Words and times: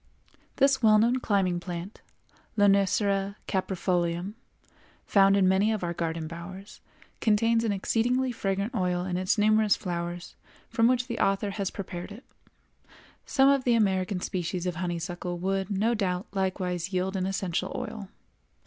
This 0.55 0.81
well 0.81 0.97
known 0.97 1.19
climbing 1.19 1.59
plant, 1.59 2.01
Lonicera 2.57 3.35
Caprifolium, 3.47 4.33
found 5.05 5.37
in 5.37 5.47
many 5.47 5.71
of 5.71 5.83
our 5.83 5.93
garden 5.93 6.25
bowers, 6.25 6.81
contains 7.19 7.63
an 7.63 7.71
exceedingly 7.71 8.31
fragrant 8.31 8.73
oil 8.73 9.05
in 9.05 9.15
its 9.15 9.37
numerous 9.37 9.75
flowers, 9.75 10.35
from 10.71 10.87
which 10.87 11.05
the 11.05 11.19
author 11.19 11.51
has 11.51 11.69
prepared 11.69 12.11
it. 12.11 12.23
[Some 13.27 13.47
of 13.47 13.63
the 13.63 13.75
American 13.75 14.19
species 14.21 14.65
of 14.65 14.77
honeysuckle 14.77 15.37
would, 15.37 15.69
no 15.69 15.93
doubt, 15.93 16.25
likewise 16.33 16.91
yield 16.91 17.15
an 17.15 17.27
essential 17.27 17.71
oil. 17.75 18.09